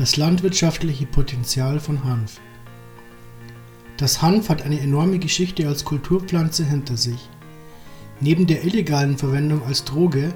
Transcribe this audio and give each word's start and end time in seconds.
Das 0.00 0.16
landwirtschaftliche 0.16 1.04
Potenzial 1.04 1.78
von 1.78 2.04
Hanf. 2.04 2.40
Das 3.98 4.22
Hanf 4.22 4.48
hat 4.48 4.62
eine 4.62 4.80
enorme 4.80 5.18
Geschichte 5.18 5.68
als 5.68 5.84
Kulturpflanze 5.84 6.64
hinter 6.64 6.96
sich. 6.96 7.28
Neben 8.18 8.46
der 8.46 8.64
illegalen 8.64 9.18
Verwendung 9.18 9.62
als 9.66 9.84
Droge 9.84 10.32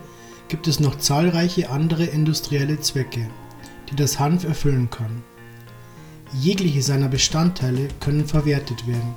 gibt 0.48 0.68
es 0.68 0.80
noch 0.80 0.98
zahlreiche 0.98 1.70
andere 1.70 2.04
industrielle 2.04 2.78
Zwecke, 2.80 3.26
die 3.90 3.96
das 3.96 4.18
Hanf 4.18 4.44
erfüllen 4.44 4.90
kann. 4.90 5.22
Jegliche 6.34 6.82
seiner 6.82 7.08
Bestandteile 7.08 7.88
können 8.00 8.26
verwertet 8.26 8.86
werden. 8.86 9.14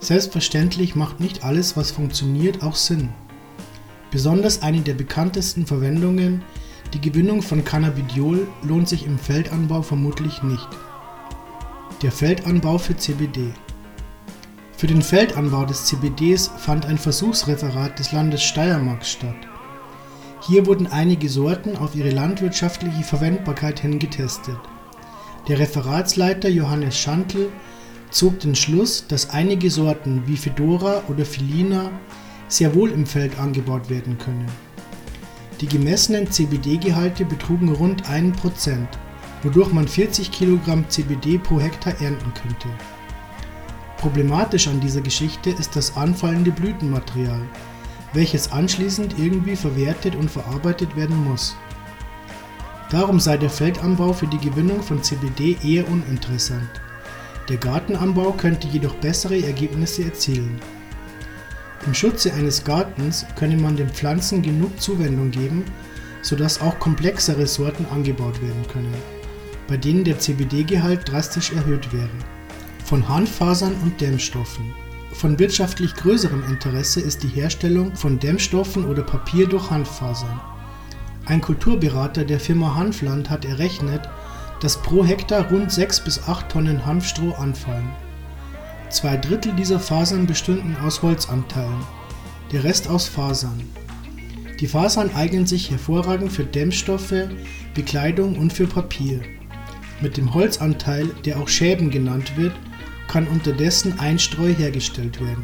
Selbstverständlich 0.00 0.96
macht 0.96 1.20
nicht 1.20 1.44
alles, 1.44 1.76
was 1.76 1.92
funktioniert, 1.92 2.64
auch 2.64 2.74
Sinn. 2.74 3.10
Besonders 4.10 4.62
eine 4.62 4.80
der 4.80 4.94
bekanntesten 4.94 5.64
Verwendungen 5.64 6.42
die 6.92 7.00
Gewinnung 7.00 7.42
von 7.42 7.64
Cannabidiol 7.64 8.46
lohnt 8.62 8.88
sich 8.88 9.06
im 9.06 9.18
Feldanbau 9.18 9.82
vermutlich 9.82 10.42
nicht. 10.42 10.68
Der 12.02 12.12
Feldanbau 12.12 12.78
für 12.78 12.96
CBD 12.96 13.52
Für 14.76 14.86
den 14.86 15.02
Feldanbau 15.02 15.64
des 15.64 15.86
CBDs 15.86 16.50
fand 16.58 16.86
ein 16.86 16.98
Versuchsreferat 16.98 17.98
des 17.98 18.12
Landes 18.12 18.42
Steiermark 18.42 19.04
statt. 19.04 19.36
Hier 20.46 20.66
wurden 20.66 20.86
einige 20.86 21.28
Sorten 21.28 21.76
auf 21.76 21.94
ihre 21.94 22.10
landwirtschaftliche 22.10 23.02
Verwendbarkeit 23.02 23.80
hin 23.80 23.98
getestet. 23.98 24.58
Der 25.48 25.58
Referatsleiter 25.58 26.48
Johannes 26.48 26.98
Schantl 26.98 27.48
zog 28.10 28.40
den 28.40 28.54
Schluss, 28.54 29.06
dass 29.08 29.30
einige 29.30 29.70
Sorten 29.70 30.22
wie 30.26 30.36
Fedora 30.36 31.02
oder 31.08 31.24
Filina 31.24 31.90
sehr 32.46 32.74
wohl 32.74 32.90
im 32.90 33.06
Feld 33.06 33.38
angebaut 33.38 33.88
werden 33.88 34.18
können 34.18 34.46
die 35.64 35.78
gemessenen 35.78 36.30
CBD-Gehalte 36.30 37.24
betrugen 37.24 37.70
rund 37.70 38.06
1%, 38.06 38.86
wodurch 39.42 39.72
man 39.72 39.88
40 39.88 40.30
kg 40.30 40.84
CBD 40.88 41.38
pro 41.38 41.58
Hektar 41.58 41.98
ernten 42.02 42.34
könnte. 42.34 42.68
Problematisch 43.96 44.68
an 44.68 44.80
dieser 44.80 45.00
Geschichte 45.00 45.48
ist 45.48 45.74
das 45.74 45.96
anfallende 45.96 46.50
Blütenmaterial, 46.50 47.40
welches 48.12 48.52
anschließend 48.52 49.18
irgendwie 49.18 49.56
verwertet 49.56 50.16
und 50.16 50.30
verarbeitet 50.30 50.94
werden 50.96 51.24
muss. 51.24 51.56
Darum 52.90 53.18
sei 53.18 53.38
der 53.38 53.48
Feldanbau 53.48 54.12
für 54.12 54.26
die 54.26 54.36
Gewinnung 54.36 54.82
von 54.82 55.02
CBD 55.02 55.56
eher 55.64 55.88
uninteressant. 55.88 56.68
Der 57.48 57.56
Gartenanbau 57.56 58.32
könnte 58.32 58.68
jedoch 58.68 58.94
bessere 58.96 59.42
Ergebnisse 59.42 60.04
erzielen 60.04 60.60
im 61.86 61.94
Schutze 61.94 62.32
eines 62.32 62.64
Gartens 62.64 63.26
könne 63.36 63.56
man 63.56 63.76
den 63.76 63.88
Pflanzen 63.88 64.42
genug 64.42 64.80
Zuwendung 64.80 65.30
geben, 65.30 65.64
sodass 66.22 66.60
auch 66.60 66.78
komplexere 66.78 67.46
Sorten 67.46 67.86
angebaut 67.92 68.40
werden 68.42 68.66
können, 68.72 68.94
bei 69.68 69.76
denen 69.76 70.04
der 70.04 70.18
CBD-Gehalt 70.18 71.10
drastisch 71.10 71.52
erhöht 71.52 71.92
wäre. 71.92 72.08
Von 72.84 73.08
Hanffasern 73.08 73.74
und 73.82 74.00
Dämmstoffen. 74.00 74.74
Von 75.12 75.38
wirtschaftlich 75.38 75.94
größerem 75.94 76.44
Interesse 76.48 77.00
ist 77.00 77.22
die 77.22 77.28
Herstellung 77.28 77.94
von 77.94 78.18
Dämmstoffen 78.18 78.84
oder 78.84 79.02
Papier 79.02 79.46
durch 79.46 79.70
Hanffasern. 79.70 80.40
Ein 81.26 81.40
Kulturberater 81.40 82.24
der 82.24 82.40
Firma 82.40 82.74
Hanfland 82.74 83.30
hat 83.30 83.44
errechnet, 83.44 84.08
dass 84.60 84.80
pro 84.82 85.04
Hektar 85.04 85.50
rund 85.50 85.72
6 85.72 86.00
bis 86.00 86.22
8 86.28 86.50
Tonnen 86.50 86.84
Hanfstroh 86.84 87.32
anfallen 87.34 87.90
Zwei 88.94 89.16
Drittel 89.16 89.52
dieser 89.54 89.80
Fasern 89.80 90.24
bestünden 90.24 90.76
aus 90.76 91.02
Holzanteilen, 91.02 91.80
der 92.52 92.62
Rest 92.62 92.88
aus 92.88 93.08
Fasern. 93.08 93.60
Die 94.60 94.68
Fasern 94.68 95.10
eignen 95.16 95.48
sich 95.48 95.68
hervorragend 95.72 96.30
für 96.30 96.44
Dämmstoffe, 96.44 97.26
Bekleidung 97.74 98.38
und 98.38 98.52
für 98.52 98.68
Papier. 98.68 99.20
Mit 100.00 100.16
dem 100.16 100.32
Holzanteil, 100.32 101.08
der 101.24 101.40
auch 101.40 101.48
Schäben 101.48 101.90
genannt 101.90 102.36
wird, 102.36 102.52
kann 103.08 103.26
unterdessen 103.26 103.98
Einstreu 103.98 104.54
hergestellt 104.54 105.20
werden. 105.20 105.42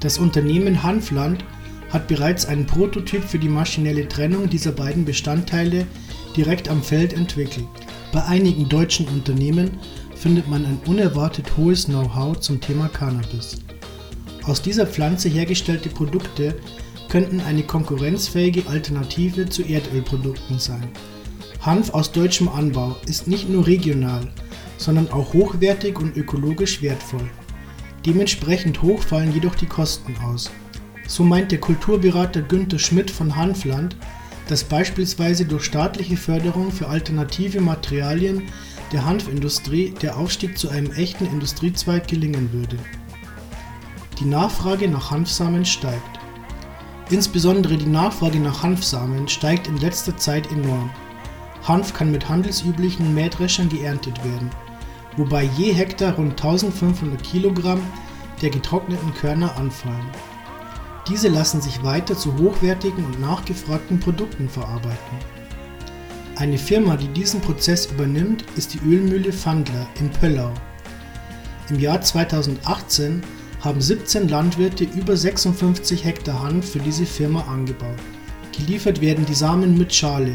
Das 0.00 0.18
Unternehmen 0.18 0.82
Hanfland 0.82 1.44
hat 1.90 2.08
bereits 2.08 2.44
einen 2.44 2.66
Prototyp 2.66 3.22
für 3.22 3.38
die 3.38 3.48
maschinelle 3.48 4.08
Trennung 4.08 4.50
dieser 4.50 4.72
beiden 4.72 5.04
Bestandteile 5.04 5.86
direkt 6.36 6.68
am 6.68 6.82
Feld 6.82 7.12
entwickelt. 7.12 7.68
Bei 8.10 8.24
einigen 8.24 8.68
deutschen 8.68 9.06
Unternehmen 9.06 9.78
findet 10.24 10.48
man 10.48 10.64
ein 10.64 10.80
unerwartet 10.86 11.54
hohes 11.54 11.84
Know-how 11.84 12.40
zum 12.40 12.58
Thema 12.58 12.88
Cannabis. 12.88 13.56
Aus 14.44 14.62
dieser 14.62 14.86
Pflanze 14.86 15.28
hergestellte 15.28 15.90
Produkte 15.90 16.56
könnten 17.10 17.42
eine 17.42 17.62
konkurrenzfähige 17.62 18.66
Alternative 18.66 19.50
zu 19.50 19.60
Erdölprodukten 19.60 20.58
sein. 20.58 20.88
Hanf 21.60 21.92
aus 21.92 22.10
deutschem 22.10 22.48
Anbau 22.48 22.96
ist 23.06 23.28
nicht 23.28 23.50
nur 23.50 23.66
regional, 23.66 24.32
sondern 24.78 25.10
auch 25.10 25.34
hochwertig 25.34 25.98
und 25.98 26.16
ökologisch 26.16 26.80
wertvoll. 26.80 27.28
Dementsprechend 28.06 28.80
hoch 28.80 29.02
fallen 29.02 29.34
jedoch 29.34 29.56
die 29.56 29.66
Kosten 29.66 30.16
aus. 30.24 30.50
So 31.06 31.22
meint 31.22 31.52
der 31.52 31.60
Kulturberater 31.60 32.40
Günther 32.40 32.78
Schmidt 32.78 33.10
von 33.10 33.36
Hanfland, 33.36 33.94
dass 34.48 34.64
beispielsweise 34.64 35.44
durch 35.44 35.64
staatliche 35.64 36.16
Förderung 36.16 36.70
für 36.72 36.88
alternative 36.88 37.60
Materialien 37.60 38.44
der 38.94 39.04
Hanfindustrie 39.04 39.92
der 40.02 40.16
Aufstieg 40.16 40.56
zu 40.56 40.68
einem 40.68 40.92
echten 40.92 41.26
Industriezweig 41.26 42.06
gelingen 42.06 42.52
würde. 42.52 42.78
Die 44.20 44.24
Nachfrage 44.24 44.86
nach 44.86 45.10
Hanfsamen 45.10 45.64
steigt. 45.64 46.20
Insbesondere 47.10 47.76
die 47.76 47.86
Nachfrage 47.86 48.38
nach 48.38 48.62
Hanfsamen 48.62 49.26
steigt 49.26 49.66
in 49.66 49.78
letzter 49.78 50.16
Zeit 50.16 50.50
enorm. 50.52 50.90
Hanf 51.66 51.92
kann 51.92 52.12
mit 52.12 52.28
handelsüblichen 52.28 53.12
Mähdreschern 53.14 53.68
geerntet 53.68 54.24
werden, 54.24 54.50
wobei 55.16 55.50
je 55.56 55.72
Hektar 55.72 56.14
rund 56.14 56.32
1500 56.32 57.20
Kilogramm 57.24 57.80
der 58.42 58.50
getrockneten 58.50 59.12
Körner 59.14 59.56
anfallen. 59.56 60.06
Diese 61.08 61.28
lassen 61.28 61.60
sich 61.60 61.82
weiter 61.82 62.16
zu 62.16 62.38
hochwertigen 62.38 63.04
und 63.04 63.20
nachgefragten 63.20 63.98
Produkten 63.98 64.48
verarbeiten. 64.48 65.18
Eine 66.36 66.58
Firma, 66.58 66.96
die 66.96 67.06
diesen 67.08 67.40
Prozess 67.40 67.86
übernimmt, 67.86 68.44
ist 68.56 68.74
die 68.74 68.80
Ölmühle 68.80 69.32
Fandler 69.32 69.86
in 70.00 70.10
Pöllau. 70.10 70.52
Im 71.70 71.78
Jahr 71.78 72.00
2018 72.00 73.22
haben 73.60 73.80
17 73.80 74.28
Landwirte 74.28 74.82
über 74.82 75.16
56 75.16 76.04
Hektar 76.04 76.42
Hanf 76.42 76.72
für 76.72 76.80
diese 76.80 77.06
Firma 77.06 77.42
angebaut. 77.42 78.00
Geliefert 78.50 79.00
werden 79.00 79.24
die 79.26 79.34
Samen 79.34 79.78
mit 79.78 79.94
Schale, 79.94 80.34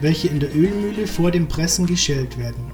welche 0.00 0.28
in 0.28 0.40
der 0.40 0.54
Ölmühle 0.56 1.06
vor 1.06 1.30
dem 1.30 1.46
Pressen 1.46 1.86
geschält 1.86 2.38
werden. 2.38 2.72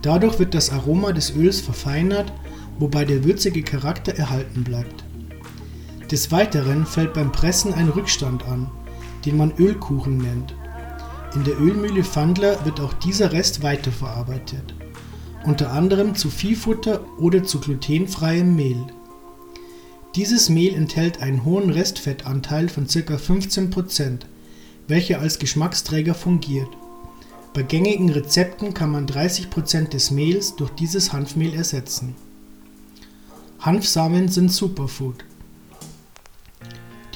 Dadurch 0.00 0.38
wird 0.38 0.54
das 0.54 0.70
Aroma 0.70 1.12
des 1.12 1.36
Öls 1.36 1.60
verfeinert, 1.60 2.32
wobei 2.78 3.04
der 3.04 3.22
würzige 3.22 3.62
Charakter 3.62 4.14
erhalten 4.14 4.64
bleibt. 4.64 5.04
Des 6.10 6.32
Weiteren 6.32 6.86
fällt 6.86 7.12
beim 7.12 7.32
Pressen 7.32 7.74
ein 7.74 7.90
Rückstand 7.90 8.48
an, 8.48 8.70
den 9.26 9.36
man 9.36 9.52
Ölkuchen 9.58 10.16
nennt. 10.16 10.54
In 11.34 11.44
der 11.44 11.58
Ölmühle 11.58 12.04
Fandler 12.04 12.62
wird 12.66 12.78
auch 12.78 12.92
dieser 12.92 13.32
Rest 13.32 13.62
weiterverarbeitet, 13.62 14.74
unter 15.44 15.72
anderem 15.72 16.14
zu 16.14 16.28
Viehfutter 16.28 17.00
oder 17.18 17.42
zu 17.42 17.58
glutenfreiem 17.58 18.54
Mehl. 18.54 18.86
Dieses 20.14 20.50
Mehl 20.50 20.74
enthält 20.74 21.22
einen 21.22 21.42
hohen 21.46 21.70
Restfettanteil 21.70 22.68
von 22.68 22.86
ca. 22.86 23.14
15%, 23.14 24.20
welcher 24.88 25.20
als 25.20 25.38
Geschmacksträger 25.38 26.12
fungiert. 26.12 26.68
Bei 27.54 27.62
gängigen 27.62 28.10
Rezepten 28.10 28.74
kann 28.74 28.90
man 28.90 29.06
30% 29.06 29.88
des 29.88 30.10
Mehls 30.10 30.54
durch 30.56 30.70
dieses 30.72 31.14
Hanfmehl 31.14 31.54
ersetzen. 31.54 32.14
Hanfsamen 33.58 34.28
sind 34.28 34.52
Superfood 34.52 35.24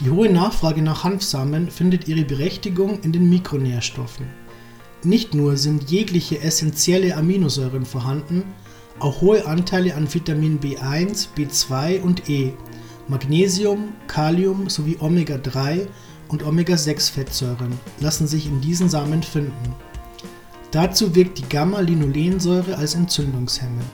die 0.01 0.11
hohe 0.11 0.31
Nachfrage 0.31 0.83
nach 0.83 1.05
Hanfsamen 1.05 1.71
findet 1.71 2.07
ihre 2.07 2.25
Berechtigung 2.25 3.01
in 3.01 3.12
den 3.12 3.31
Mikronährstoffen. 3.31 4.27
Nicht 5.03 5.34
nur 5.34 5.57
sind 5.57 5.91
jegliche 5.91 6.41
essentielle 6.41 7.17
Aminosäuren 7.17 7.87
vorhanden, 7.87 8.45
auch 8.98 9.21
hohe 9.21 9.47
Anteile 9.47 9.95
an 9.95 10.13
Vitamin 10.13 10.60
B1, 10.60 11.28
B2 11.37 12.03
und 12.03 12.28
E, 12.28 12.53
Magnesium, 13.09 13.93
Kalium 14.07 14.69
sowie 14.69 14.97
Omega-3 14.98 15.87
und 16.28 16.45
Omega-6-Fettsäuren 16.45 17.72
lassen 18.01 18.27
sich 18.27 18.47
in 18.47 18.60
diesen 18.60 18.89
Samen 18.89 19.22
finden. 19.22 19.75
Dazu 20.72 21.15
wirkt 21.15 21.39
die 21.39 21.48
Gamma-Linolensäure 21.48 22.77
als 22.77 22.95
Entzündungshemmer 22.95 23.84